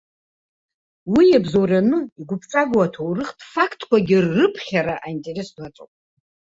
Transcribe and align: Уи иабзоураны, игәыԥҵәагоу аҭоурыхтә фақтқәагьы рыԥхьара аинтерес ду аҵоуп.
Уи 1.13 1.25
иабзоураны, 1.29 1.97
игәыԥҵәагоу 2.19 2.83
аҭоурыхтә 2.85 3.43
фақтқәагьы 3.51 4.17
рыԥхьара 4.35 4.95
аинтерес 5.05 5.49
ду 5.55 5.63
аҵоуп. 5.67 5.91